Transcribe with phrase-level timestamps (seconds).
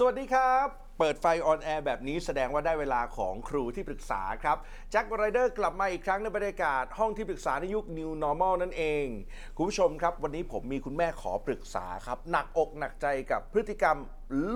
[0.00, 0.66] สวัสดีครับ
[0.98, 4.56] เปิดไฟ on air แบบนี้แสดงว่าได้เวลาของครูที่ปรึกษาครับ
[4.90, 9.04] แจ็คไรเดอร์กลับมาอีกครั้งในบรรยากาศห้องที่ปรึกษาในยุค New Normal นั่นเอง
[9.56, 13.96] คุณผู้ชมครับ วันนี้ผมมีคุณแม่ขอปรึกษาครับ หนักอกหนักใจกับพฤติกรรม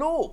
[0.03, 0.29] ลูก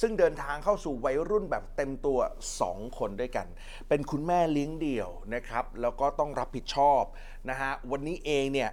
[0.00, 2.18] ซึ่งเดินทางเข้าสู่วัยรุ่นแบบเต็มตัว
[2.58, 3.46] 2 คนด้วยกัน
[3.88, 7.02] เป็นคุณแม่เลี้ยงเดี่ยวนะครับแล้วก็ต้องรับผิดชอบ
[7.50, 8.70] นะฮะวันนี้เองเนี่ย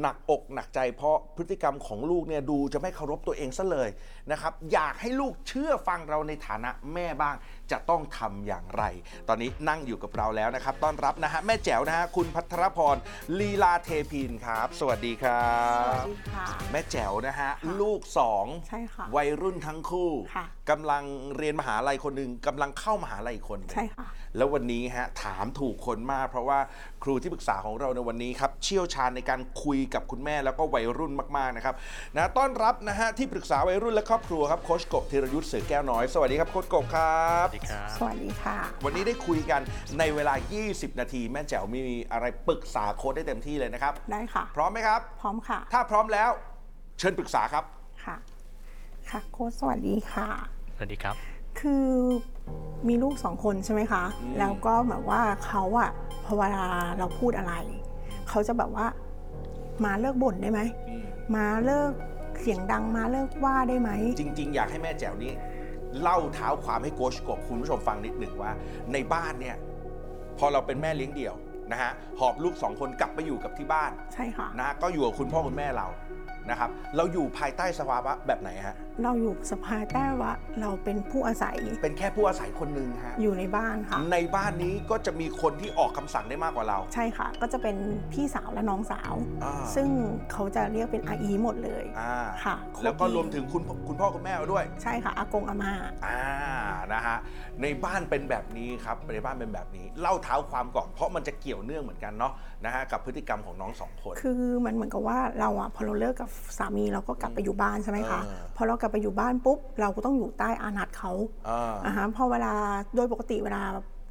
[0.00, 3.88] หนักอกหนักใจเพราะพฤติกรรมของลูกเนี่ยดูจะไม่เคารพตัวเองซะเลย
[4.30, 7.36] นะครับอยากให้ลูกเชื่อฟังเราในฐานะแม่บ้าง
[7.72, 8.84] จะต้องทำอย่างไร
[9.28, 12.96] ตอนนี้นั่งอยู่กับเราแล้วนะครับ ต้อนรับนะฮะแม่แจ๋วนะฮะคุณพัทรพร
[13.38, 15.50] ลีลาเทพินครับ สวัสดีครั
[15.96, 21.04] บสวัสดีค่ะ แม่แจ๋วนะฮะค่ะลูกสองใช่ค่ะวัยรุ่นทั้งคู่ค่ะกำลัง
[21.36, 26.58] เรียนมหาลัยคนหนึ่งกำลังเข้ามหาลัยอีกคนหนึ่งใช่ค่ะ แล้ววันนี้ฮะถามถูกคนมาก เพราะว่า
[27.02, 31.74] ครูที่ปรึกษาของเราในวันนี้ครับเชี่ยวชาญในการคุยกับคุณแม่แล้วก็วัยรุ่นมากๆนะครับ
[32.16, 39.60] นะต้อนรับนะฮะที่ปรึกษาวัยรุ่นและครอบครัวครับโคชกบธีรยุทธ์เสือแก้วน้อยสวัสดีครับโคชกบครับสวัสดีครับสวัสดีค่ะ วันนี้ได้คุยกัน
[39.98, 40.34] ในเวลา
[40.66, 41.80] 20 นาที แม่แจ๋วมี
[42.12, 46.30] อะไรปรึกษาโค้ชได้เต็มที่เลยนะครับได้ค่ะ พร้อมไหมครับ พร้อมค่ะ ถ้าพร้อมแล้ว
[46.98, 47.64] เชิญปรึกษาครับ
[48.04, 48.16] ค่ะ
[49.10, 50.28] ค่ะโค้ชสวัสดีค่ะ
[50.76, 51.31] สวัสดีครับ
[51.62, 51.86] คือ
[52.88, 55.90] มีลูกสองคนใช่ไหมคะอืมแล้วก็แบบว่าเขาอะ
[56.24, 56.64] พอเวลา
[56.98, 57.54] เราพูดอะไร
[58.28, 58.86] เขาจะแบบว่า
[59.84, 61.04] มาเลิกบ่นได้ไหมอืม
[61.36, 61.92] มาเลิก
[62.40, 65.32] เสียงดังมาเลิกว่าได้ไหม จริง ๆ อยากให้แม่แจ๋วนี้
[66.00, 68.52] เล่าเท้าความให้โค้ชกบคุณผู้ชมฟังนิดหนึ่งว่า
[68.92, 69.56] ในบ้านเนี่ย
[70.38, 71.34] พอเราเป็นแม่เลี้ยงเดี่ยว
[71.72, 75.88] นะฮะหอบลูกสองคนกลับไปอยู่กับที่บ้านใช่ค่ะ นะฮะก็อยู่กับคุณพ่อคุณแม่เรา
[76.50, 87.76] นะครับ เราอยู่ภายใต้สภาวะแบบไหนฮะเราอยู่สภายใต้ว่าเราเป็นผู้อาศัยเป็นแค่ผู้อาศัยคนหนึ่งฮะอยู่ในบ้านค่ะ ในบ้านนี้ก็จะมีคนที่ออกคำสั่งได้มากกว่าเรา ใช่ค่ะ ก็จะเป็น
[88.12, 89.14] พี่สาวและน้องสาว
[89.44, 89.88] อ่า ซึ่ง
[90.32, 92.14] เขาจะเรียกเป็นอาอีหมดเลยอ่า
[92.44, 95.72] ค่ะแล้วก็รวมถึงคุณคุณพ่อคุณแม่เราด้วย ใช่ค่ะอากงอาม่า
[96.06, 96.18] อ่า
[96.92, 97.16] นะฮะ
[97.62, 102.32] ในบ้านเป็นแบบนี้ครับในบ้านเป็นแบบนี้ เล่าเท้าความก่อนเพราะมันจะเกี่ยวเนื่องเหมือนกันเนาะ
[102.64, 111.12] นะฮะกับพฤติกรรมของน้องสองคน คือมันเหมือนกับว่าเราอะพอเราเลิกกับสามีเราก็กลับไปอยู่บ้านใช่ไหมคะเออพอเรากลับไปอยู่บ้านปุ๊บ เราก็ต้องอยู่ใต้อานัตเขา
[111.48, 112.52] อ่าอ่าฮะพอเวลา
[112.94, 113.62] โดยปกติเวลา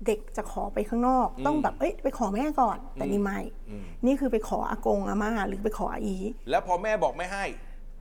[0.07, 6.17] เด็กจะขอไปข้างนอก อืม ต้องแบบเอ้ยไปขอแม่ก่อน แต่นี่ไม่ อืมนี่คือไปขออากงอาม่าหรือไปขออาอี
[6.49, 7.45] แล้วพอแม่บอกไม่ให้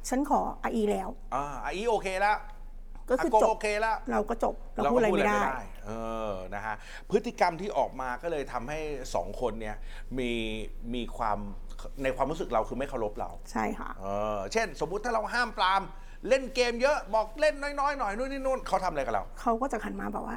[0.08, 2.36] ฉันขออาอีแล้ว อ่าอาอีโอเคแล้ว
[3.10, 5.90] ก็คือากงจบโอเคแล้วเราก็จบเราพูดอะไรไม่ได้ เอ
[6.30, 6.74] อนะฮะ
[7.10, 8.78] พฤติกรรมที่ออกมาก็เลยทำให้
[9.14, 9.76] สองคนเนี่ย
[10.18, 10.32] มี
[10.94, 11.38] มีความ
[12.02, 14.06] ในความรู้สึกเราคือไม่เคารพเราใช่ค่ะเอ
[14.36, 15.82] อเช่น สมมุติถ้าเราห้ามปราม
[16.28, 20.36] เล่นเกมเยอะบอกเล่นน้อยๆหน่อยนู่นนี่นู่นเขาทำอะไรกับเราเขาก็จะขันมาแบบว่า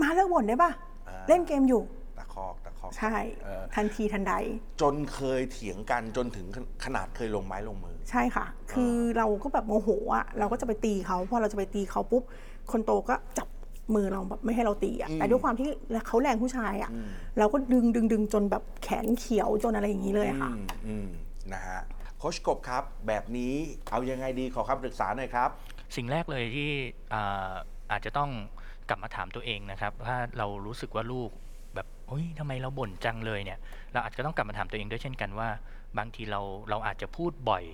[0.00, 0.70] มาเลิกบ่นได้ปะ
[1.08, 1.82] อ่าเล่นเกมอยู่
[2.18, 3.14] ตะคอกตะ คอกใช่
[3.44, 4.34] เออทันทีทันใด
[4.80, 6.46] จนเคยเถียงกันจนถึง
[6.84, 12.22] ขนาดเคยลงไม้ลงมือ ใช่ค่ะ คือเราก็แบบโมโหอะเราก็จะไปตีเขาพอเราจะไปตีเขาปุ๊บ
[12.70, 13.48] คนโตก็จับ
[13.94, 15.68] มือเราแบบไม่ให้เราตีอะอืมแต่ด้วยความที่
[16.06, 16.90] เขาแรงผู้ชายอะ
[17.38, 21.08] เราก็ดึงดึงดึงจนแบบแขนเขียวจนอะไรอย่างนี้เลยอะค่ะ อืมอืม
[21.52, 21.80] นะฮะ
[22.18, 23.54] โคชกบครับ แบบนี้
[23.90, 25.50] เอายังไงดีขอคำปรึกษาหน่อยครับ
[25.96, 26.70] สิ่งแรกเลยที่
[27.14, 27.52] อ่า
[27.90, 28.30] อาจจะต้อง
[28.88, 31.49] กลับมาถามตัวเองนะครับว่าเรารู้สึกว่าลูกแบบ
[32.10, 33.58] เฮ้ยทำไมเราบ่นจังเลยเนี่ย
[33.92, 35.48] เราอาจจะต้องกลับมาถามตัวเองด้วยเช่นกันว่า
[35.98, 36.40] บางทีเรา
[36.70, 37.64] เราอาจจะพูดบ่อย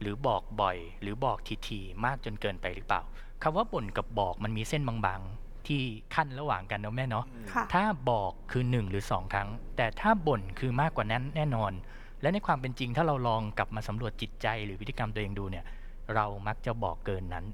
[0.00, 3.02] หรือบอกบ่อย หรือบอกทีๆมากจนเกินไปหรือเปล่า
[3.42, 5.80] คำว่าบ่นกับบอกมันมีเส้นบางๆ ที่
[6.14, 11.72] ขั้นระหว่างกันนะแม่เนาะค่ะถ้าบอกคือหนึ่งหรือสองครั้ง แต่ถ้าบ่นคือมากกว่านั้นแน่นอน
[12.22, 15.64] และในความเป็นจริงถ้าเราลองกลับมาสำรวจจิตใจหรือพฤติกรรมตัวเองดูเนี่ย
[16.14, 17.44] เรามักจะบอกเกินนั้น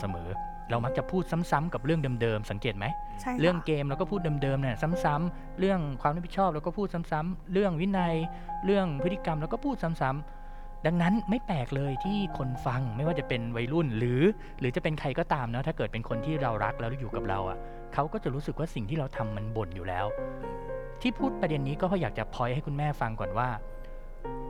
[0.00, 0.28] เสมอ
[0.70, 2.86] เรามักจะพูดซ้ำๆกับเรื่องเดิมๆสังเกตไหม
[3.20, 8.14] ใช่ค่ะเรื่องเกมเราก็พูดเดิมๆเนี่ยซ้ำๆเรื่องความรับผิดชอบเราก็พูดซ้ำๆเรื่องวินัย
[8.64, 14.22] เรื่องพฤติกรรมเราก็พูดซ้ำๆดังนั้นไม่แปลกเลยที่คนฟังไม่ว่าจะเป็นวัยรุ่นหรือ
[14.60, 17.58] หรือจะเป็นใครก็ตามเนาะถ้าเกิดเป็นคนที่เรารักแล้วอยู่กับเราอะ่ะ
[17.94, 20.06] เขาก็จะรู้สึกว่าสิ่งที่เราทำมันบ่นอยู่แล้ว
[21.02, 23.50] ที่พูดประเด็นนี้ก็เพราะอยากจะพอยให้คุณแม่ฟังก่อนว่า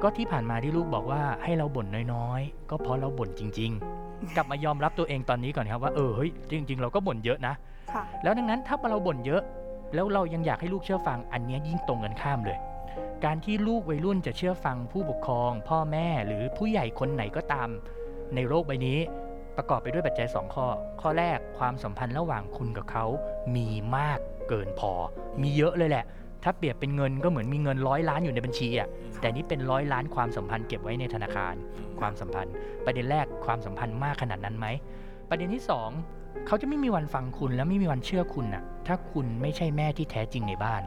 [0.03, 4.06] ก็ที่ผ่านมาที่ลูกบอกว่าให้เราบ่นน้อยๆ ก็เพราะเราบ่นจริง ๆ
[4.37, 7.55] กลับมายอมรับตัวเองตอนนี้ก่อนครับว่าเออเฮ้ยจริง ๆ เราก็บ่นเยอะนะ
[7.93, 9.43] ค่ะแล้วดังนั้นถ้าเราบ่นเยอะ
[9.95, 12.59] แล้วเรายังอยากให้ลูกเชื่อฟังอันเนี้ยยิ่งตรงกันข้ามเลย
[13.25, 17.69] การที่ลูกวัยรุ่นจะเชื่อฟังผู้ปกครอง พ่อแม่หรือผู้ใหญ่คนไหนก็ตาม
[18.35, 18.99] ในโลกใบนี้
[19.57, 20.67] ประกอบไปด้วยปัจจัย 2 ข้อ
[21.01, 23.05] ข้อแรกความสัมพันธ์ระหว่างคุณกับเขา
[23.57, 24.19] มีมาก
[24.49, 24.93] เกินพอ
[25.43, 26.05] มีเยอะเลยแหละ
[26.49, 28.89] ถ้าเปรียบเป็นเงินก็เหมือนมีเงินร้อยล้านอยู่ในบัญชีอะ
[29.21, 31.55] แต่นี่เป็นร้อยล้านความสัมพันธ์เก็บไว้ในธนาคาร
[32.01, 32.53] ความสัมพันธ์
[32.85, 34.67] ประเด็นแรกความสัมพันธ์มากขนาดนั้นไหม
[35.31, 35.91] ประเด็นที่สอง
[36.47, 40.83] เขาจะไม่มีวันฟังคุณและไม่มีวันเชื่อคุณน่ะ ถ้าคุณไม่ใช่แม่ที่แท้จริงในบ้าน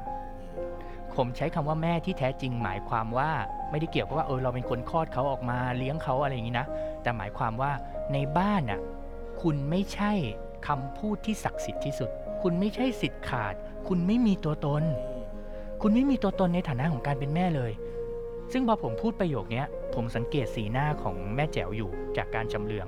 [1.16, 3.32] ผมใช้คำว่าแม่ที่แท้จริง หมายความว่า
[3.70, 6.68] ไม่ได้เกี่ยวกับว่าเออเราเป็นคนคลอดเขาออกมาเลี้ยงเขาอะไรอย่างนี้นะ
[7.02, 7.72] แต่หมายความว่า
[8.14, 8.80] ในบ้านน่ะ
[9.42, 10.12] คุณไม่ใช่
[10.68, 12.10] คำพูดที่ศักดิ์สิทธิ์ที่สุด
[12.42, 13.56] คุณไม่ใช่สิทธิ์ขาด
[13.88, 14.84] คุณไม่มีตัวตน
[15.82, 17.72] คุณไม่มีตัวตนในฐานะของการเป็นแม่เลย
[18.52, 19.64] ซึ่งพอผมพูดประโยคนี้
[19.96, 22.88] ผมสังเกตสีหน้าของแม่แจ๋วอยู่จากการจำเลือง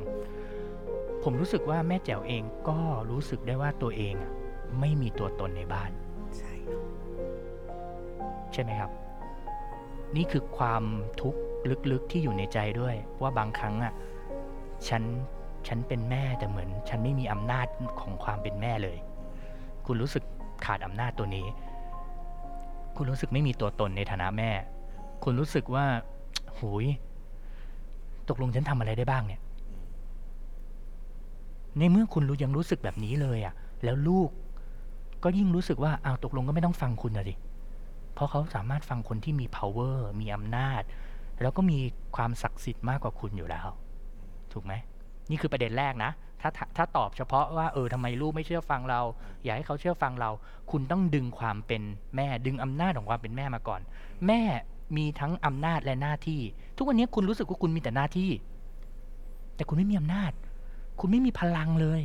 [1.24, 2.80] ผมรู้สึกว่าแม่แจ๋วเองก็
[3.10, 4.16] รู้สึกได้ว่าตัวเอง
[4.80, 5.92] ไม่มีตัวตนในบ้าน
[6.38, 6.54] ใช่
[8.54, 8.92] ใช่ไหมครับ
[10.16, 10.84] นี่คือความ
[11.22, 11.40] ทุกข์
[11.92, 13.94] ลึกๆที่อยู่ในใจด้วย ว่าบางครั้งอะ
[14.88, 15.04] ฉัน
[15.68, 17.68] ฉันเป็นแม่แต่เหมือน ฉันไม่มีอำนาจ
[18.02, 18.98] ของความเป็นแม่เลย
[19.86, 20.24] คุณรู้สึก
[20.66, 21.46] ขาดอำนาจตัวนี้
[22.98, 24.50] คุณรู้สึกไม่มีตัวตนในฐานะแม่
[25.24, 25.86] คุณรู้สึกว่า
[26.58, 26.86] หุย
[28.30, 29.42] ตกลงฉันทำอะไรได้บ้างเนี่ย
[31.78, 33.54] ในเมื่อคุณรู้ยังรู้สึกแบบนี้เลยอะ
[33.84, 34.30] แล้วลูก
[35.24, 37.36] ก็ยิ่งรู้สึกว่าอ้าวตกลงก็ไม่ต้องฟังคุณนะสิ
[38.14, 40.82] เพราะเขาสามารถฟังคนที่มี power มีอำนาจ
[41.42, 41.80] แล้วก็มี
[42.16, 43.68] ความศักดิ์สิทธิ์มากกว่าคุณอยู่แล้ว
[44.54, 44.74] ถูกไหม
[45.30, 46.12] นี่คือประเด็นแรกนะ
[46.42, 49.02] ถ้าถ้าถ้าตอบเฉพาะว่าเออทำไมลูกไม่เชื่อฟังเรา
[49.44, 50.30] อยากให้เขาเชื่อฟังเรา
[50.72, 51.82] คุณต้องดึงความเป็น
[52.16, 53.82] แม่ดึงอำนาจของความเป็นแม่มาก่อน
[54.28, 54.42] แม่
[54.98, 56.42] มีทั้งอำนาจและหน้าที่
[56.78, 58.30] ทุกวันนี้คุณรู้สึกว่าคุณมีแต่หน้าที่
[59.56, 60.32] แต่คุณไม่มีอำนาจ
[61.00, 62.02] คุณไม่มีพลังเลย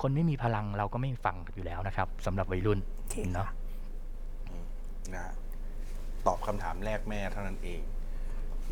[0.00, 3.54] คนไม่มีพลังเราก็ไม่ฟังอยู่แล้วนะครับสำหรับวัยรุ่นโอเคเนาะค่ะ
[5.14, 5.32] นะฮะ
[6.26, 7.80] ตอบคำถามแรกแม่เท่านั้นเอง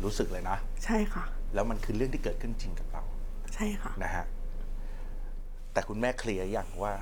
[0.03, 1.23] รู้สึกเลยนะ ใช่ค่ะ
[1.53, 3.03] แล้วมันคือเรื่องที่เกิดขึ้นจริงกับเรา
[3.53, 4.25] ใช่ค่ะนะฮะ
[5.73, 6.93] แต่คุณแม่เคลียร์อย่างว่า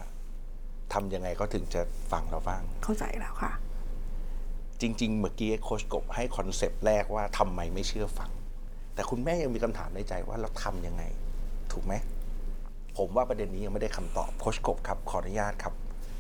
[0.94, 3.52] ทำยังไงก็ถึงจะฟังเราบ้าง เข้าใจแล้วค่ะ
[4.82, 8.30] จริง ๆ เมื่อกี้โค้ชกบให้ concept แรกว่าทำไมไม่เชื่อฟัง
[8.96, 11.04] แต่คุณแม่ยังมีคำถามในใจว่าเราทำยังไง
[11.72, 11.94] ถูกไหม
[12.98, 15.74] ผมว่าประเด็นนี้ยังไม่ได้คำตอบโคชกบครับขออนุญาตครับ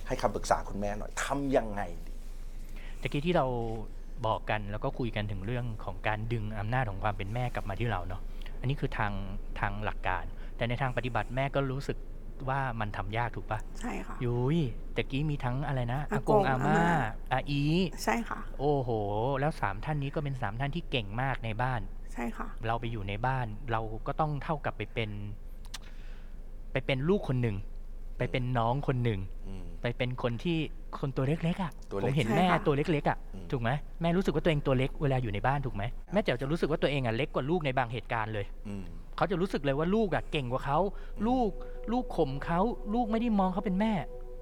[0.07, 2.13] ให้คำปรึกษาคุณแม่หน่อยทำยังไงดี
[3.01, 3.45] ตะกี้ที่เรา
[4.27, 8.21] บอกกันแล้วก็คุยกันถึงเรื่องของการดึงอำนาจของความเป็นแม่กลับมาที่เราเนาะ
[8.59, 9.13] อันนี้คือทาง
[9.59, 10.23] ทางหลักการ
[10.57, 11.97] แต่ในทางปฏิบัติแม่ก็รู้สึก
[12.49, 14.59] ว่ามันทำยากถูกปะใช่ค่ะยุ้ย
[14.95, 16.87] ตะกี้มีทั้งอะไรนะอาอากกงงอาม่าอาม่า
[17.31, 17.63] อาอี
[18.03, 18.89] ใช่ค่ะ โอ้โห
[19.39, 21.81] แล้วสามท่านนี้ก็เป็นสามท่านที่เก่งมากในบ้าน
[22.13, 25.11] ใช่ค่ะ เราไปอยู่ในบ้าน เราก็ต้องเท่ากับไปเป็น
[26.71, 27.55] ไปเป็นลูกคนหนึ่ง
[28.17, 30.57] ไปเป็นน้องคนหนึ่ง อืม ไปเป็นคนที่
[30.99, 33.69] คนตัวเล็กๆอะ่ะตัวเล็ผกมเห็นใช่แม่ค่ะ ตัวเล็กๆอะ่ะอืม ถูกไหม
[34.01, 35.83] แม่รู้สึกว่าตัวเองตัวเล็กเวลาอยู่ในบ้านถูกไหม
[36.13, 38.83] แม่แจ๋วจะรู้สึกว่าตัวเองอะเล็กกว่าลูกในบางเหตุการณ์เลย อืม
[39.17, 40.79] เขาจะรู้สึกเลยว่าลูกอะเก่งกว่าเขา
[41.27, 41.49] ลูก
[41.91, 42.59] ลูกข่มเขา
[42.93, 43.93] ลูกไม่ได้มองเขาเป็นแม่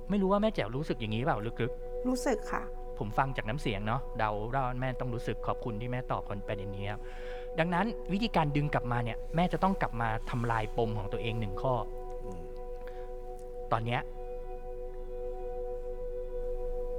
[0.10, 1.62] ไม่รู้ว่าแม่แจ๋วรู้สึกอย่างนี้เปล่าลึก
[2.08, 7.00] รู้สึกค่ะ ๆ ผมฟังจากน้ำเสียงเนาะเดาว่าแม่ต้องรู้สึกขอบคุณที่แม่ตอบคนประเด็นนี้ครับ
[7.60, 12.05] ดังนั้นวิธีการดึงกลับมาเนี่ยแม่จะต้องกลับมาทำลายปมของตัวเองหนึ่งข้ออืม
[13.72, 14.02] ตอนเนี้ย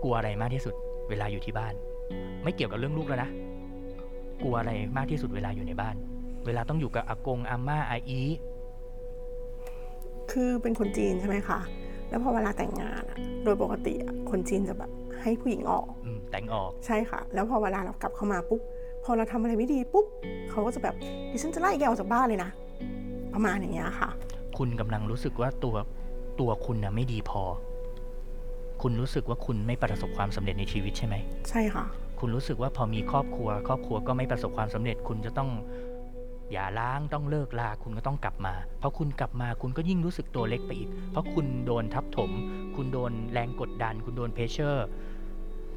[0.02, 0.74] กลัวอะไรมากที่สุด
[1.08, 1.74] เวลาอยู่ที่บ้าน
[2.42, 3.30] ไม่เกี่ยวกับเรื่องลูกแล้วนะ
[4.42, 5.94] กลัวอะไรมากที่สุดเวลาอยู่ในบ้าน
[6.46, 8.20] เวลาต้องอยู่กับอากงอาม่าอาอี
[10.32, 11.60] คือเป็นคนจีนใช่ไหมคะ
[12.10, 14.90] แล้วพอเวลาแต่งงานอะโดยปกติอะคนจีนจะแบบ
[15.23, 18.61] ให้ผู้หญิงออก อืมแต่งออก ใช่ค่ะ แล้วพอเวลาเรากลับเข้ามาปุ๊บ
[19.04, 20.06] พอเราทำอะไรไม่ดีปุ๊บ
[20.50, 20.94] เขาก็จะแบบ
[21.32, 22.50] ดิฉันจะไล่แกออกจากบ้านเลยนะ
[23.35, 24.11] ประมาณอย่างเงี้ยค่ะ
[24.58, 25.76] คุณกำลังรู้สึกว่าตัว
[26.40, 27.43] ตัวคุณนะไม่ดีพอ
[28.83, 31.14] คุณรู้สึกว่าคุณไม่ประสบความสำเร็จในชีวิตใช่ไหม
[31.49, 31.85] ใช่ค่ะ
[32.21, 35.50] คุณรู้สึกว่าพอมีครอบครัว ครอบครัวก็ไม่ประสบความสำเร็จ คุณจะต้อง
[36.52, 42.31] อย่าล้างต้องเลิกลาคุณก็ต้องกลับมา เพราะคุณกลับมาคุณก็ยิ่งรู้สึกตัวเล็กไปอีก เพราะคุณโดนทับถม
[42.76, 44.87] คุณโดนแรงกดดัน คุณโดนเพชเชอร์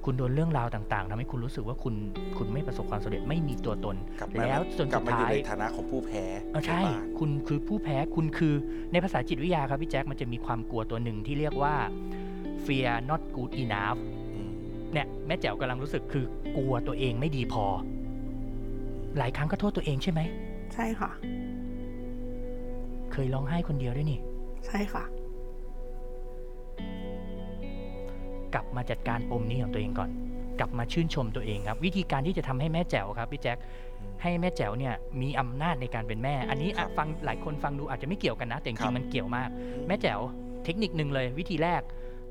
[0.05, 1.95] คุณโดนเรื่องราวต่างๆทำให้คุณรู้สึกว่าคุณ
[2.37, 8.53] คุณไม่ประสบความสำเร็จไม่มีตัวตนกลับมาแล้วจนกลัสุบดมาอยู่ท้ายในฐานะของผู้แพ้เออใช่นบ้านคุณคือผู้แพ้คุณคือ
[8.91, 11.75] ในภาษาจิตวิทยาครับพี่แจ็คมันจะมีความกลัวตัวหนึ่งที่เรียกว่า
[12.65, 13.99] fear not good enough
[14.33, 14.51] อืม
[14.93, 16.25] เนี่ยแม่แจ๋วกำลังรู้สึกคือ
[16.57, 17.65] กลัวตัวเองไม่ดีพอ
[19.17, 20.21] หลายครั้งก็โทษตัวเองใช่ไหม
[20.73, 21.11] ใช่ค่ะ
[23.11, 24.19] เคยร้องไห้คนเดียวด้วยนี่
[24.67, 25.03] ใช่ค่ะ
[28.53, 30.09] กลับมาจัดการปมนี้ของตัวเองก่อน
[30.59, 33.57] กลับมาชื่นชมตัวเองครับ วิธีการที่จะทำให้แม่แจ๋วครับพี่แจ็ค
[34.21, 39.49] ให้แม่แจ๋วเนี่ยมีอำนาจในการเป็นแม่ อันนี้อะฟังหลายคนฟังดูอาจจะไม่เกี่ยวกันนะ แต่จครัริบงๆมันเกี่ยวมาก
[39.87, 40.19] แม่แจ๋ว
[40.65, 41.81] เทคนิคหนึ่งเลย วิธีแรก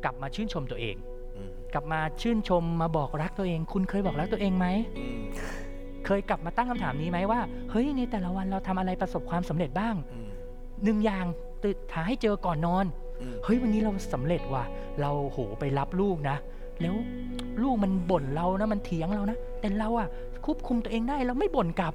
[0.04, 0.96] กลับมาชื่นชมตัวเอง
[1.36, 4.66] อืมกลับมาชื่นชมมาบอกรักตัวเอง คุณเคยบอกรักตัวเองไหม
[4.98, 5.18] อืม
[6.06, 10.30] เคยกลับมาตั้งคำถามนี้ไหมว่า เฮ้ยในแต่ละวันเราทำอะไรประสบความสำเร็จบ้างอืม
[10.84, 11.24] หนึ่งอย่าง
[11.62, 13.07] ตื่นหาให้เจอก่อนนอนอืม
[13.44, 14.64] เฮ้ยวันนี้เราสำเร็จว่ะ
[15.00, 16.36] เราโหไปรับลูกนะ
[16.80, 16.94] แล้ว
[17.62, 20.08] ลูกมันบ่นเรานะมันเถียงเรานะแต่เราอะ
[20.44, 21.94] ควบคุมตัวเองได้เราไม่บ่นกลับ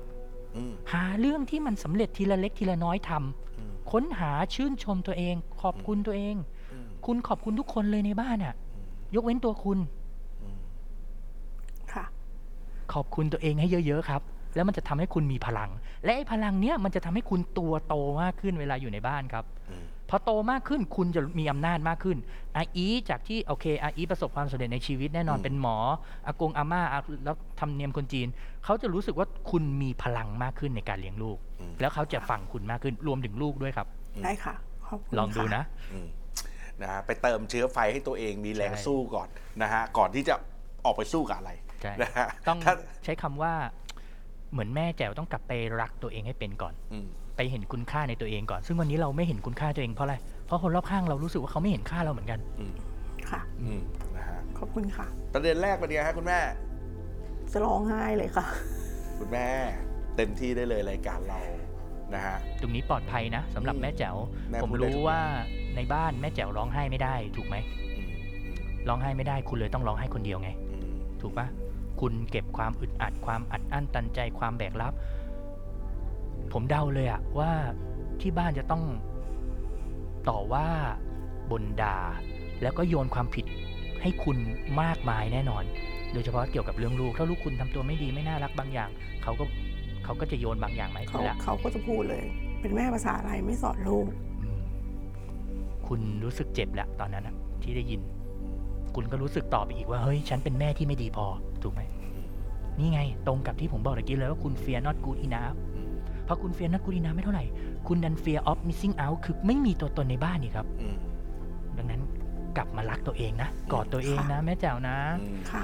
[0.55, 6.35] อืมหาเรื่องที่มันสำเร็จทีละเล็กทีละน้อยทำอืมค้นหาชื่นชมตัวเอง ขอบคุณตัวเอง
[6.73, 8.53] อืมคุณขอบคุณทุกคนเลยในบ้านอะ
[9.15, 9.79] ยกเว้นตัวคุณ
[10.41, 10.59] อืม
[11.93, 12.05] ค่ะ
[12.93, 14.21] ขอบคุณตัวเองให้เยอะๆครับ
[14.55, 15.69] แล้วมันจะทำให้คุณมีพลัง
[16.03, 22.17] และไอ้พลังเนี้ยมันจะทำให้คุณตัวโตมากขึ้นเวลาอยู่ในบ้านครับอืม พอโตมากขึ้นคุณจะมีอำนาจมากขึ้น
[22.57, 25.77] อาอีจากที่โอเคอาอีประสบความสำเร็จในชีวิตแน่นอนอืมเป็นหมอ
[26.27, 28.27] อากงอาม่าอาแล้วทำเนียมคนจีน
[28.65, 31.37] เขาจะรู้สึกว่าคุณมีพลังมากขึ้นในการเลี้ยงลูก
[31.81, 33.87] แล้วเขาจะฟังคุณมากขึ้นรวมถึงลูกด้วยครับ
[34.23, 34.53] ได้ค่ะ
[34.87, 36.07] ขอบคุณลองดูค่นะอืม
[36.81, 39.27] นะฮะไปเติมเชื้อไฟให้ตัวเองมีแรงใช่สู้ก่อน
[39.61, 40.35] นะฮะก่อนที่จะ
[40.85, 43.53] ออกไปสู้กับอะไรใช่นะฮะต้องถ้าใช้คำว่า
[44.51, 52.73] เหมือนแม่แจ๋วต้องกลับไปรักตัวเองให้เป็นก่อนอืม ไปเห็นคุณค่าในตัวเองก่อน ซึ่งวันนี้เราไม่เห็นคุณค่าตัวเองเพราะอะไร เพราะคนรอบข้างเรารู้สึกว่าเขาไม่เห็นค่าเราเหมือนกันอืม
[53.29, 53.81] ค่ะ อืม
[54.15, 56.39] นะฮะขอบคุณค่ะ ประเด็นแรกประเด็นฮะคุณแม่
[57.51, 58.45] จะร้องไห้เลยค่ะ
[59.19, 59.47] คุณแม่
[60.15, 61.39] เต็มที่ได้เลยรายการเรา
[62.13, 64.17] นะฮะ ตรงนี้ปลอดภัยนะสำหรับอืมแม่แจ๋ว
[64.51, 65.21] แม่ผมพูดได้รู้ถูกว่า
[65.75, 67.55] ในบ้านแม่แจ๋วร้องไห้ไม่ได้ ถูกไหม
[67.97, 68.09] อืม
[68.87, 71.47] ร้องไห้ไม่ได้ คุณเลยต้องร้องไห้คนเดียวไง อืมถูกปะ
[72.01, 74.93] คุณเก็บความอึดอัดความอัดอั้นตันใจความแบกรับ
[76.53, 77.51] ผมเดาเลยอะว่า
[78.21, 78.83] ที่บ้านจะต้อง
[80.29, 80.67] ต่อว่า
[81.51, 81.97] บนดา
[82.61, 83.45] แล้วก็โยนความผิด
[84.01, 84.37] ให้คุณ
[84.81, 85.63] มากมายแน่นอน
[86.13, 88.89] โดยเฉพาะเกี่ยวกับเรื่องลูก ถ้าลูกคุณทำตัวไม่ดีไม่น่ารักบางอย่าง
[89.23, 89.43] เขาก็
[90.03, 92.23] เขาก็จะโยนบางอย่างมาให้คุเขาณละเขาก็จะพูดเลย
[92.61, 94.05] เป็นแม่ภาษาอะไรไม่สอนลูก
[94.43, 94.61] อืม
[95.87, 98.01] คุณรู้สึกเจ็บแหละตอนนั้นนะที่ได้ยิน
[98.95, 101.25] คุณก็รู้สึกต่อไปอีกว่าเฮ้ยฉันเป็นแม่ที่ไม่ดีพอ
[101.63, 101.81] ถูกไหม
[102.79, 105.72] นี่ไง ตรงกับที่ผมบอกตะกี้เลยว่าคุณ fear not good enough อืม
[106.27, 107.45] พอคุณ fear not good enough ไม่เท่าไหร่
[107.87, 110.97] คุณดัน fear of missing out คือไม่มีตัวตนในบ้านนี่ครับ อืม
[111.77, 112.01] ดังนั้น
[112.57, 115.63] กลับมารักตัวเองนะ กอดตัวเองนะ แม่แจ๋วนะ อืม ค่ะ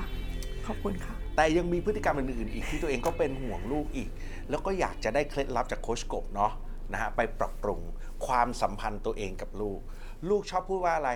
[0.68, 4.10] ขอบคุณค่ะ แต่ยังมีพฤติกรรมอื่นๆอีกที่ตัวเองก็เป็นห่วงลูกอีก
[4.50, 6.52] แล้วก็อยากจะได้เคล็ดลับจากโคชกบเนาะ
[6.92, 7.82] นะฮะไปปรับปรุง
[8.28, 9.80] ความสัมพันธ์ตัวเองกับลูก
[10.30, 11.12] ลูกชอบพูดว่าอะไร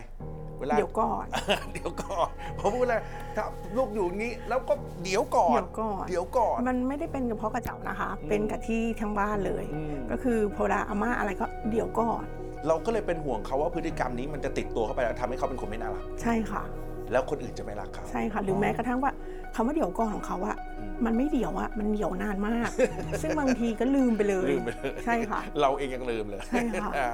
[0.60, 1.28] เวลา เดี๋ยวก่อน
[1.74, 2.96] เดี๋ยวก่อน พอพูดอะไร
[3.36, 3.44] ถ้า
[3.78, 4.74] ลูกอยู่อย่างนี้ แล้วก็
[5.04, 12.24] เดี๋ยวก่อน เดี๋ยวก่อน เดี๋ยวก่อน มันไม่ได้เป็นเฉพาะกระเจ้านะคะ อืมเป็นกับที่ทั้งบ้านเลย อืม ก็คือพอเวลาอาม่าอะไรก็เดี๋ยวก่อน
[12.68, 16.64] เราก็เลยเป็นห่วงเขาว่าพฤติกรรมนี้มันจะติดตัวเข้าไปแล้วทำให้เขาเป็นคนไม่น่ารัก ใช่ค่ะ
[17.12, 19.12] แล้วคนอื่นจะไม่รักเขา ใช่ค่ะ หรือแม้กระทั่งว่า
[19.56, 22.70] คำว่าเดี๋ยวก่อนของเขาอะอื มมันไม่เดี๋ยวอะมันเดี๋ยวนานมาก
[23.22, 27.08] ซึ่งบางทีก็ลืมไปเลย ลืมไปเลยใช่ค่ะ เราเองยังลืมเลยใช่ค่ะ อ่า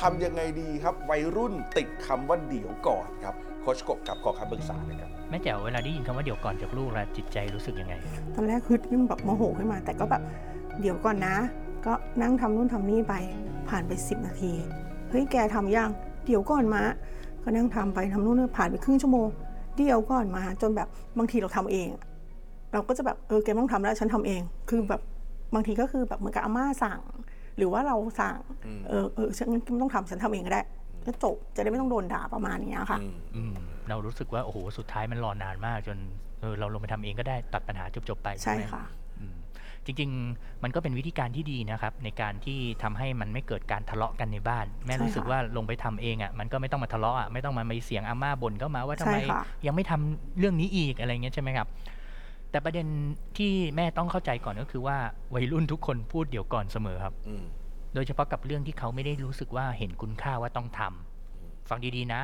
[0.00, 7.94] ทำยังไงดีครับวัยรุ่นติดคำว่าเดี๋ยวก่อนครับโคชกบครับขอคำปรึกษาหนะครับ แม่แจ๋วเวลาได้ยินคำว่าเดี๋ยวก่อนจากลูกแล้วจิตใจรู้สึกยังไง
[8.34, 10.22] ตอนแรกฮึดขึ้นแบบโมโหขึ้นมา แต่ก็แบบ
[10.80, 11.36] เดี๋ยวก่อนนะ
[11.86, 13.14] ก็นั่งทำนู่นทำนี่ไป
[13.68, 14.52] ผ่านไป 10 นาที
[15.10, 15.90] เฮ้ยแกทำยัง
[16.26, 16.82] เดี๋ยวก่อนมา
[17.42, 19.28] ก็นั่งทำไปทำนู่นนี่ผ่านไปครึ่งชั่วโมง
[19.76, 20.88] เดี๋ยวก่อนมาจนแบบ
[21.18, 22.02] บางทีเราทำเองอะ
[22.74, 25.00] เราก็จะแบบเออแกไม่ต้องทำแล้วฉันทำเอง คือแบบ
[25.54, 27.00] บางทีก็คือแบบเหมือนกับอาม่าสั่ง
[27.56, 30.62] หรือว่าเราสั่ง อืม เออเออฉันไม่ต้องทำฉันทำเองก็ได้
[31.06, 33.54] ก็จบจะได้ไม่ต้องโดนด่าประมาณเนี้ยค่ะ อืมอืม
[33.88, 35.98] เรารู้สึกว่าโอ้โหสุดท้ายมันรอนานมาก จน
[36.40, 38.84] เออเราลงไปทำเองก็ได้ตัดปัญหาจบๆไปใช่ไหม ค่ะ
[39.20, 39.34] อืม
[39.86, 51.68] จริงๆ มันก็เป็นวิธีการที่ดีนะครับ ในการที่ทำให้มันไม่เกิดการทะเลาะกันในบ้าน แม่ใช่รู้สึกค่ะว่าลงไปทำเองอะมันก็ไม่ต้องมาทะเลาะอะไม่ต้องมามีเสียงอาม่าบ่นเข้ามาว่าทำไมใช่ค่ะ ยังไม่ทำเรื่องนี้อีกอะไรเงี้ยใช่ไหมครับ
[52.54, 52.88] แต่ประเด็น
[53.38, 54.96] ที่แม่ต้องเข้าใจก่อนก็คือว่า
[55.34, 57.44] วัยรุ่นทุกคนพูดเดี๋ยวก่อนเสมอครับ อืม
[57.94, 62.22] โดยเฉพาะกับเรื่องที่เขาไม่ได้รู้สึกว่าเห็นคุณค่าว่าต้องทำฟังดีๆนะ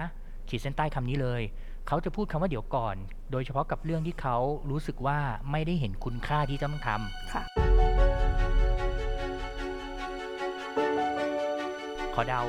[0.49, 1.43] ขีดเส้นใต้คำนี้เลย
[1.87, 2.97] เขาจะพูดคำว่าเดี๋ยวก่อน
[3.33, 4.37] โดยเฉพาะกับเรื่องที่เขา
[4.71, 5.19] รู้สึกว่า
[5.51, 7.43] ไม่ได้เห็นคุณค่าที่ต้องทำ ค่ะ
[12.15, 12.43] ขอเดา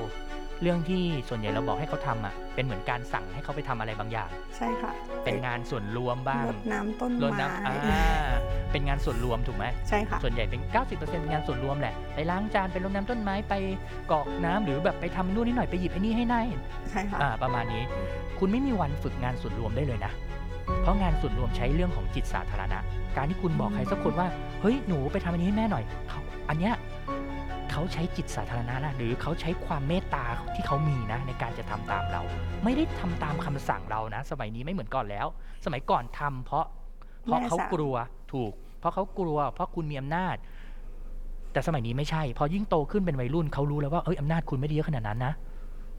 [0.62, 4.91] เรื่องที่ส่วนใหญ่เราบอกให้เขาทำอะเป็นเหมือนการสั่งให้เขาไปทำอะไรบางอย่าง ใช่ค่ะ
[5.25, 8.32] เป็นงานส่วนรวมบ้างรดน้ำต้นรดไม้น้ำอ่า
[8.72, 13.53] เป็นงานส่วนรวมถูกไหมใช่ค่ะส่วนใหญ่เป็น 90%เป็นงานส่วนรวมแหละไปล้างจานไปรดน้ำต้นไม้ไป
[14.12, 16.46] กรอกน้ำหรือแบบไปทำนู่นนี่หน่อยไปหยิบไอ้นี่ให้นาย
[16.89, 17.84] ใช่ค่ะอ่าประมาณนี้
[18.39, 20.12] คุณไม่มีวันฝึกงานส่วนรวมได้เลยนะ
[20.82, 22.80] เพราะงานส่วนรวมใช้เรื่องของจิตสาธารณะ
[23.18, 24.27] การที่คุณบอกใครสักคนว่า
[24.62, 26.74] เฮ้ย หนูไปทำอันนี้ให้แม่หน่อยเขาอันเนี้ย
[27.72, 30.25] เขาใช้จิตสาธารณะนะหรือเขาใช้ความเมตตา
[30.56, 32.22] ที่เขามีนะในการจะทำตามเรา
[32.63, 35.28] ไม่ได้ทำตามคำสั่งเรานะ สมัยนี้ไม่เหมือนก่อนแล้ว
[35.66, 36.66] สมัยก่อนทำเพราะ
[37.24, 37.96] เพราะเขากลัว
[38.34, 40.36] ถูก เพราะเขากลัว เพราะคุณมีอำนาจ
[41.54, 45.34] แต่สมัยนี้ไม่ใช่ พอยิ่งโตขึ้นเป็นวัยรุ่นเขารู้แล้วว่าเอ้ยอำนาจคุณไม่ได้เยอะขนาดนั้นนะ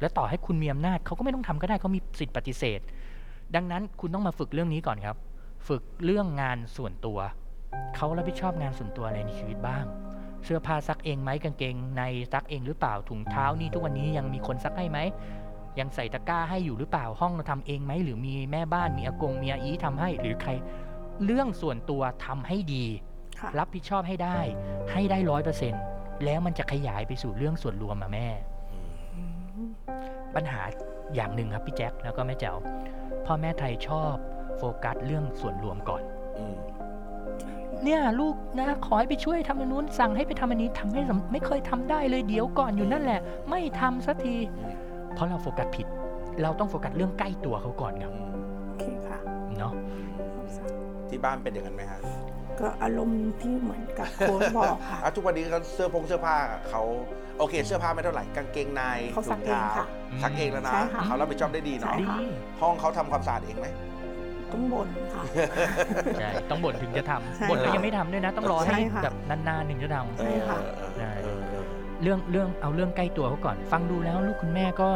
[0.01, 2.81] แล้วต่อให้คุณมีอำนาจเขาก็ไม่ต้องทำก็ได้เขามีสิทธิปฏิเสธ
[3.55, 5.17] ดังนั้นคุณต้องมาฝึกเรื่องนี้ก่อนครับ
[5.69, 7.19] ฝึกเรื่องงานส่วนตัว
[7.97, 9.85] เขารับผิดชอบงานส่วนตัวอะไรในชีวิตบ้าง
[10.45, 14.99] เสื้อผ้าซักเองไหมกางเกงในซักเองหรือเปล่าถุงเท้านี่ทุกวันนี้ยังมีคนซักให้ไหม
[15.79, 20.51] ยังใส่ตะกร้าให้อยู่หรือเปล่าห้องเราทำเองไหมหรือมีแม่บ้านมีอากงมีอาอีทำให้หรือใคร
[21.25, 22.85] เรื่องส่วนตัวทำให้ดี
[23.41, 24.39] ค่ะรับผิดชอบให้ได้
[24.93, 25.83] ให้ได้ร้อยเปอร์เซ็นต์
[26.25, 28.29] แล้วมันจะขยายไปสู่เรื่องส่วนรวมมาแม่
[29.15, 29.23] อื
[29.67, 29.71] ม
[30.35, 30.61] ปัญหา
[31.15, 32.57] อย่างหนึ่งครับพี่แจ็คแล้วก็แม่แจ๋ว
[33.27, 34.15] พ่อแม่ไทยชอบ
[34.59, 36.12] โฟกัสเรื่องส่วนรวมก่อนอืม
[37.85, 43.21] เนี่ยลูกนะขอให้ไปช่วยทำอันนู้นสั่งให้ไปทำอันนี้ทำให้สำไม่เคยทำได้เลยเดี๋ยวก่อนอยู่นั่นแหละ
[43.51, 44.37] ไม่ทำสักที
[45.15, 45.87] เพราะเราโฟกัสผิด
[46.43, 49.19] เราต้องโฟกัสเรื่องใกล้ตัวเขาก่อนครับอืมโอเคค่ะ
[49.59, 49.73] เนาะ
[51.09, 52.01] ที่บ้านเป็นอย่างนั้นไหมฮะ
[52.61, 56.35] ก็อารมณ์ที่เหมือนกับโค้ชบอกค่ะ อะทุกวันนี้ก็เสื้อพงเสื้อผ้า
[56.71, 56.83] เขา
[57.39, 58.83] โอเค เสื้อผ้าไม่เท่าไหร่กางเกงใน
[59.15, 59.87] เขาซักถุงเองเท้าค่ะ
[60.23, 62.19] ซักเองแล้วนะใช่ค่ะ เขารับผิดชอบได้ดีเนาะใช่ดีค่ะ
[62.61, 63.67] ห้องเขาทำความสะอาดเองไหม
[64.53, 65.23] ต้องบ่นค่ะ
[66.21, 69.15] ใช่ต้องบ่นถึงจะทใช่ำบ่นแล้วค่ะยังไม่ทำด้วยนะ ต้องรอให้ใช่ค่ะ แบบ
[69.49, 71.65] นานๆถึงจะทำใช่ค่ะ เออใช่เออเออ
[72.03, 74.89] เรื่องเรื่องเอาเรื่องใกล้ตัวเขาก่อน ฟังดูแล้วลูกคุณแม่ก็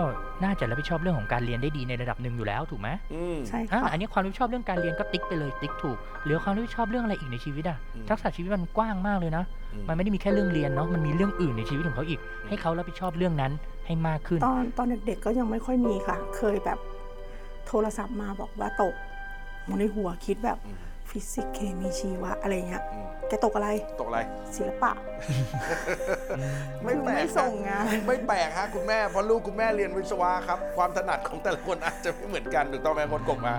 [0.44, 13.52] น่าจะรับผิดชอบเรื่องของการเรียนได้ดีในระดับหนึ่งอยู่แล้วถูกไหมอืม ใช่อะค่ะ อันนี้ความรับผิดชอบเรื่องการเรียนก็ติ๊กไปเลยติ๊กถูกเหลือความรับผิดชอบเรื่องอะไรอีกในชีวิตอะอืม ทักษะชีวิตมันกว้างมากเลยนะ อืมันไม่ได้มีแค่เรื่องเรียนเนาะมันมีเรื่องอื่นในชีวิตของเขาอีก ให้เขารับผิดชอบเรื่องนั้น
[13.86, 16.78] ให้มากขึ้น ตอนตอนเด็กๆก็ยังไม่ค่อยมีค่ะ เคยแบบ
[17.66, 18.94] โทรศัพท์มาบอกว่าตก
[19.80, 20.76] ในหัวคิดแบบอืม
[21.10, 23.68] ฟิสิกส์เคมีชีวะอะไรเงี้ยอืมแกตกอะไร
[24.00, 24.20] ตกอะไร
[24.56, 24.92] ศิลปะ
[26.84, 33.54] ไม่แปลกไม่ส่งงาน ไม่แปลกฮะคุณแม่ เพราะลูกคุณแม่เรียนวิศวะครับ ความถนัดของแต่ละคนอาจจะไม่เหมือนกันถูกต้องไหมคนกบมา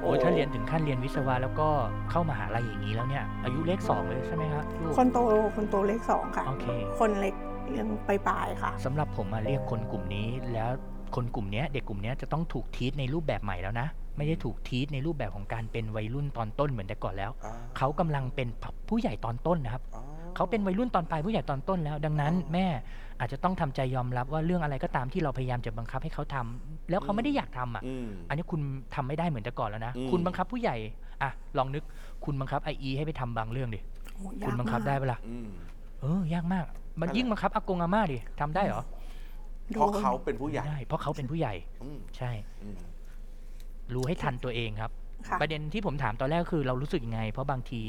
[0.00, 1.68] โอ้ยถ้าเรียนถึงขั้นเรียนวิศวะแล้วก็
[2.10, 5.18] เข้ามหาลัยอย่างนี้แล้วเนี่ย อายุเลขสองเลยใช่ไหมครับลูกคนโต
[5.56, 6.66] คนโตเลขสองค่ะโอเค
[6.98, 7.34] คนเล็ก
[7.68, 10.70] เรียงปลายๆค่ะสำหรับผมมาเรียกคนกลุ่มนี้แล้ว
[11.16, 13.88] คนกลุ่มเนี้ยเด็กกลุ่มเนี้ยจะต้องถูกทีทในรูปแบบใหม่แล้วนะ
[14.18, 18.48] ไม่ได้ถูกทีทในรูปแบบของการเป็นวัยรุ่นตอนต้นเหมือนแต่ก่อนแล้วอ่าเขากำลังเป็น
[18.88, 20.02] ผู้ใหญ่ตอนต้นนะครับอ๋อ
[20.36, 22.66] เขาเป็นวัยรุ่นตอนปลายผู้ใหญ่ตอนต้นแล้ว ดังนั้นอ๋อแม่
[23.20, 28.60] อาจจะต้องทำใจยอมรับว่าเรื่องอะไรก็ตามที่เราพยายามจะบังคับให้เขาทำแล้วเขาไม่ได้อยากทำอะอืมอันนี้คุณ
[28.94, 30.76] ทำไม่ได้เหมือนแต่ก่อนแล้วนะอืมคุณบังคับผู้ใหญ่
[31.22, 31.84] อะลองนึก
[32.24, 33.80] คุณบังคับไออีให้ไปทำบางเรื่องดิ
[34.14, 35.48] โอ้ยาคุณกบังคับมากได้ปะล่ะอืม
[36.00, 36.64] เออยากมาก
[37.00, 38.82] มันนั่นแหละยิ่งบังคับอากงอาม่าดิทำได้เหรอ
[39.74, 42.30] เพราะเขาเป็นผู้ใหญ่ไม่ได้เพราะเขาเป็นผู้ใหญ่อืมใช่
[42.62, 42.76] อืม
[43.94, 44.92] รู้ให้ทันตัวเองครับ
[45.28, 47.82] ค่ะประเด็นที่ผมถามตอนแรกคือเรารู้สึกยังไง เพราะบางที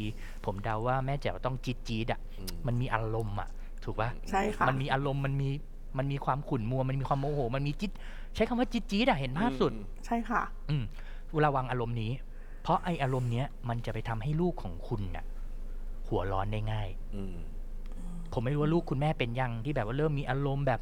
[0.46, 3.50] ผมเดาว่าแม่แจ๋วต้องจี๊ดจี๊ดๆอะอืม มันมีอารมณ์อะ
[3.84, 5.50] ถูกปะ ใช่ค่ะ มันมีอารมณ์มันมี
[5.98, 7.92] มันมีความขุ่นมัว มันมีความโมโห มันมีจิต
[8.36, 9.74] ใช้คำว่าจิตจี๊ดอะเห็นภาพสุด
[10.06, 10.84] ใช่ค่ะ อืม
[11.46, 12.12] ระวังอารมณ์นี้
[12.64, 15.26] เพราะไออารมณ์เนี้ยมันจะไปทำให้ลูกของคุณน่ะ
[16.08, 17.36] หัวร้อนได้ง่าย อืม
[18.34, 20.80] ผมไม่รู้ว่าลูกคุณแม่เป็นยังที่แบบว่าเริ่มมีอารมณ์แบบ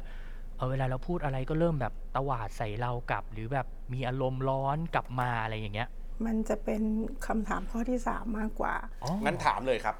[0.58, 5.88] เออเวลาเราพูดอะไรก็เริ่มแบบตวาดใส่เรากลับ หรือแบบมีอารมณ์ร้อนกลับมาอะไรอย่างเงี้ย
[6.26, 6.82] มันจะเป็น
[7.26, 9.96] คำถามข้อที่สามมากกว่า อ๋อ งั้นถามเลยครับ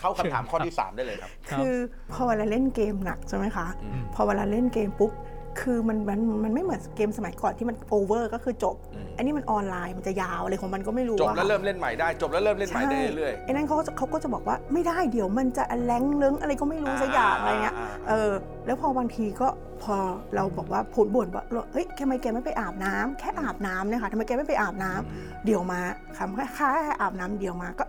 [0.00, 1.74] เข้าคำถามข้อที่สามได้เลยครับ ครับ คือ
[2.12, 5.12] พอเวลาเล่นเกมหนักใช่ไหมคะ อืม พอเวลาเล่นเกมปุ๊บ
[5.60, 18.32] คือมันมันมันไม่เหมือนเกมสมัยก่อนที่มัน over ก็คือจบอืมอันนี้มันออนไลน์มันจะยาวอะไรของมันก็ไม่รู้จบอะแล้วเริ่มเล่นใหม่ได้จบแล้วเริ่มเล่นใหม่ได้เรื่อยไอ้นั่นเขาก็จะเขาก็จะบอกว่าไม่ได้เดี๋ยวมันจะ rank ลงอะไรก็ไม่รู้สักอย่างอะไรเงี้ยอ่าเออ
[18.66, 19.48] แล้วพอบางทีก็
[19.82, 19.96] พอ
[20.34, 25.80] เราบอกว่าพูดบ่นว่าเฮ้ยทำไมแกไม่ไปอาบน้ำแค่อาบน้ำเนี่ยค่ะทำไมแกไม่ไปอาบน้ำเดี๋ยวมา
[26.16, 27.84] คำแค่ค่าอาบน้ำเดี๋ยวมาก็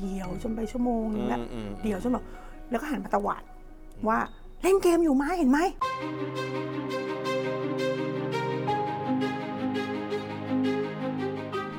[0.00, 2.24] เดียวจนไปชั่วโมงๆนึงแล้วอืมอืมเดี๋ยวจนแบบ
[2.70, 3.42] แล้วก็หันมาตวาด
[4.08, 4.18] ว่า
[4.66, 5.58] เล่นเกมอยู่ไหมเห็นไหม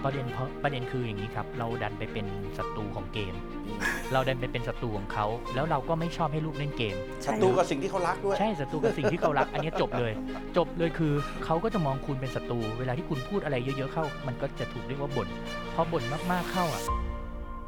[0.03, 2.25] ประเด็นเพราะประเด็นคืออย่างนี้ครับ เราดันไปเป็น
[2.57, 3.33] ศัตรูของเกม
[3.65, 3.79] อืม
[4.13, 6.95] เราดันไปเป็นศัตรูของเขาแล้วเราก็ไม่ชอบให้ลูกเล่นเกม
[7.25, 10.11] ศัตรูกับสิ่งที่เขารักด้วย ใช่ศัตรูกับสิ่งที่เขารัก อันนี้จบเลย
[10.57, 11.13] จบเลยคือ
[11.45, 15.27] เขาก็จะมองคุณเป็นศัตรูเวลาที่คุณพูดอะไรเยอะ ๆเข้า มันก็จะถูกเรียกว่าบ่น
[15.75, 16.83] พอบ่นมากๆเข้าอะ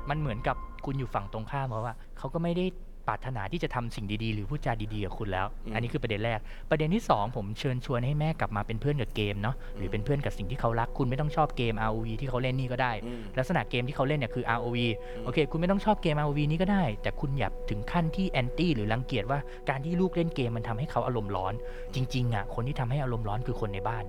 [0.09, 2.65] มันเหมือนกับคุณอยู่ฝั่งตรงข้ามเพราะว่าเขาก็ไม่ได้
[3.07, 6.39] ปรารถนาที่จะทำสิ่งดีๆ หรือพูดจาดีๆกับคุณแล้วอืมอันนี้คือประเด็นแรก
[6.69, 14.77] ประเด็นที่สองผมเชิญชวนให้แม่กลับมาเป็นเพื่อนกับเกมเนาะหรือเป็นเพื่อนกับสิ่งที่เขารัก คุณไม่ต้องชอบเกม ROV ที่เขาเล่นนี่ก็ได้อืมลักษณะเกมที่เขาเล่นเนี่ยคือ ROV
[15.15, 19.39] อืมโอเค คุณไม่ต้องชอบเกม ROV นี้ก็ได้ แต่คุณอย่าถึงขั้นที่ anti หรือรังเกียจว่า
[19.69, 21.53] การที่ลูกเล่นเกมมันทำให้เขาอารมณ์ร้อน
[21.95, 24.03] จริงๆอะคนที่ทำให้อารมณ์ร้อนคือคนในบ้าน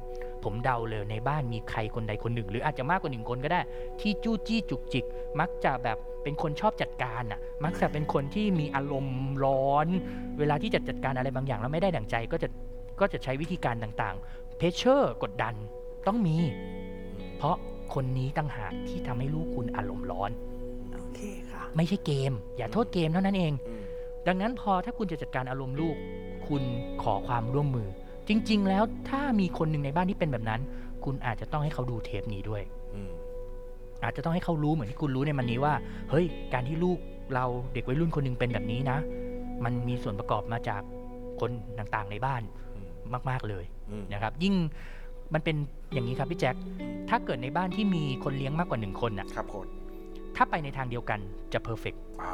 [0.44, 3.61] ผมเดาเลยในบ้านมีใครคนใดคนหนึ่ง หรืออาจจะมากกว่าหนึ่งคนก็ได้
[4.01, 5.05] ที่จู้จี้จุกจิก
[5.40, 9.87] มักจะแบบเป็นคนชอบจัดการอะ มักจะเป็นคนที่มีอารมณ์ร้อน
[10.38, 12.48] เวลาที่จะจัดการอะไรบางอย่างแล้วไม่ได้ดั่งใจก็จะ
[13.01, 15.55] ก็จะใช้วิธีการต่างๆ pressure กดดัน
[16.07, 16.37] ต้องมี
[17.37, 17.57] เพราะ
[17.94, 20.31] คนนี้ต่างหากที่ทำให้ลูกคุณอารมณ์ร้อน
[20.94, 21.20] โอเค
[21.51, 23.83] ค่ะไม่ใช่เกม อย่าโทษเกมเท่านั้นเองอืม
[24.27, 25.96] ดังนั้นพอถ้าคุณจะจัดการอารมณ์ลูก
[26.48, 26.62] คุณ
[27.03, 27.88] ขอความร่วมมือ
[28.28, 30.60] จริง ๆ แล้วถ้ามีคนหนึ่งในบ้านที่เป็นแบบนั้น
[31.04, 32.62] คุณอาจจะต้องให้เขาดูเทปนี้ด้วย
[32.94, 33.10] อืม
[34.04, 35.74] อาจจะต้องให้เขารู้เหมือนที่คุณรู้ในมันนี้ว่า
[36.10, 36.98] เฮ้ย การที่ลูก
[37.34, 38.98] เราเด็กวัยรุ่นคนหนึงเป็นแบบนี้นะ
[39.64, 40.82] มันมีส่วนประกอบมาจาก
[41.40, 42.42] คนต่างๆในบ้าน
[42.74, 42.88] อืม
[43.30, 44.54] มาก ๆ เลยอืมนะครับ ยิ่ง
[45.34, 45.56] มันเป็น
[45.92, 46.54] อย่างนี้ครับพี่แจ็ค
[47.08, 49.66] ถ้าเกิดในบ้านที่มีคนเลี้ยงมากกว่าหนึ่งคนน่ะ ครับโค้ด
[50.36, 51.20] ถ้าไปในทางเดียวกัน
[51.52, 52.32] จะเพอร์เฟกอ่า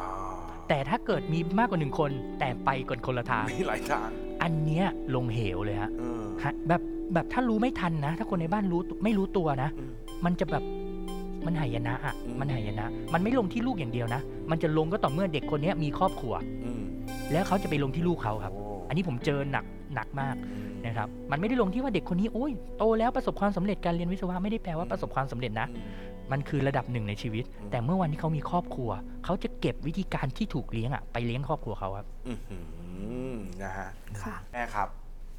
[0.69, 4.09] แต่ถ้าเกิดมีมากกว่าหนึ่งคน แต่ไปกันคนละทาง มีหลายทาง
[4.45, 6.81] อันเนี้ยลงเหวเลยฮะเออฮะแบบ
[7.15, 9.91] แบบถ้ารู้ไม่ทันนะ ถ้าคนในบ้านรู้ไม่รู้ตัวนะ อืม
[10.25, 10.65] มันจะแบบ
[11.47, 16.83] มันหายนะอะอืม มันหายนะ มันไม่ลงที่ลูกอย่างเดียวนะ มันจะลงก็ต่อเมื่อเด็กคนเนี้ยมีครอบครัว อืม
[17.33, 28.91] แล้วเขาจะไปลงที่ลูกเขาครับ โอ้อันนี้ผมเจอหนักหนักมากอืมนะครับ มันไม่ได้ลงที่ว่าเด็กคนนี้โอ้ยโตแล้วประสบความสำเร็จการเรียนวิศวะไม่ได้แปลว่าประสบความสำเร็จนะมั นคือระดับหนึ่งในชีวิตอืมแต่เมื่อวันที่เขามีครอบครัว
[29.25, 32.59] เขาจะเก็บวิธีการที่ถูกเลี้ยงอะไปเลี้ยงครอบครัวเขาครับอื้อหื
[33.33, 33.89] อนะฮะ
[34.23, 34.89] ค่ะแม่ครับ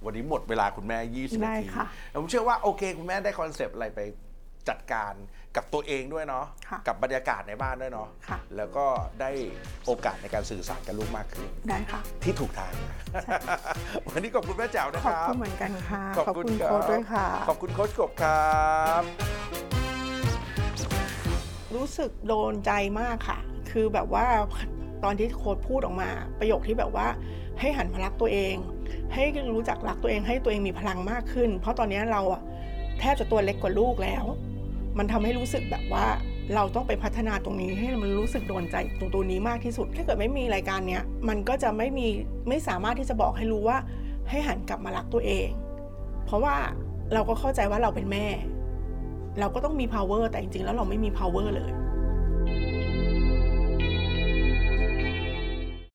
[0.06, 4.02] วันนี้หมดเวลาคุณแม่ 20ได้นาทีค่ะแล้วผมเชื่อว่าโอเค คุณแม่ได้คอนเซปต์อะไรไป
[4.70, 5.14] จัดการ
[5.56, 8.86] กับตัวเองด้วยเนาะค่ะกับบรรยากาศในบ้านด้วยเนาะค่ะแล้วก็
[9.22, 9.32] ได้
[9.86, 12.74] โอกาสในการสื่อสารกับลูกมากขึ้นได้ค่ะ ที่ถูกทาง
[14.08, 18.56] วันนี้ขอบคุณแม่แจ๋วนะขคอบรับคุณเหมือนกันค่ะ ขอบคุณครับโค้ชด้วยค่ะ ขอบคุณโค้ชกบครั
[19.02, 19.55] บ
[21.76, 24.26] รู้สึกโดนใจมากค่ะ คือแบบว่า
[25.04, 26.10] ตอนที่โค้ดพูดออกมา
[26.40, 27.08] ประโยคที่แบบว่า
[27.60, 28.56] ให้หันมารักตัวเอง
[29.14, 32.42] ให้รู้จักรักตัวเองให้ตัวเองมีพลังมากขึ้น เพราะตอนนี้เราอะ
[33.00, 34.26] แทบจะตัวเล็กกว่าลูกแล้ว
[34.98, 36.06] มันทำให้รู้สึกแบบว่า
[36.56, 42.08] เราต้องไปพัฒนาตรงนี้ให้มันรู้สึกโดนใจตรงตัวนี้มากที่สุด ถ้าเกิดไม่มีรายการเนี้ยมันก็จะไม่มี
[42.50, 43.78] ไม่สามารถที่จะบอกให้รู้ว่า
[44.30, 45.50] ให้หันกลับมารักตัวเอง
[46.26, 46.56] เพราะว่า
[47.14, 48.26] เราก็เข้าใจว่าเราเป็นแม่
[49.40, 51.72] เราก็ต้องมี power แต่จริงๆ แล้วเราไม่มี power เลย